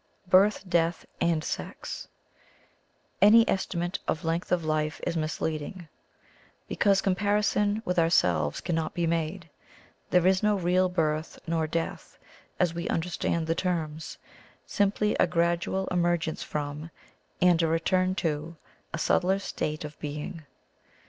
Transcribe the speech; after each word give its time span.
*' 0.19 0.25
Birth, 0.27 0.67
Death, 0.67 1.05
and 1.21 1.43
Sex.— 1.43 2.07
Any 3.21 3.47
estimate 3.47 3.99
of 4.07 4.25
length 4.25 4.51
of 4.51 4.65
life 4.65 4.99
is 5.05 5.15
misleading, 5.15 5.89
because 6.67 7.01
com 7.03 7.13
179 7.13 7.75
THE 7.83 7.83
COMING 7.83 7.83
OF 7.85 7.85
THE 7.85 7.93
FAIRIES 7.93 8.15
parison 8.15 8.27
with 8.31 8.31
ourselves 8.39 8.61
cannot 8.61 8.93
be 8.95 9.05
made. 9.05 9.49
There 10.09 10.25
is 10.25 10.41
no 10.41 10.55
real 10.57 10.89
birth 10.89 11.37
nor 11.45 11.67
death, 11.67 12.17
as 12.59 12.73
we 12.73 12.87
un 12.89 13.01
derstand 13.03 13.45
the 13.45 13.53
terms— 13.53 14.17
simply 14.65 15.13
a 15.19 15.27
gradual 15.27 15.87
emer 15.91 16.17
gence 16.17 16.43
from, 16.43 16.89
and 17.39 17.61
a 17.61 17.67
return 17.67 18.15
to, 18.15 18.55
a 18.91 18.97
subtler 18.97 19.37
state 19.37 19.85
of 19.85 19.99
being. 19.99 20.41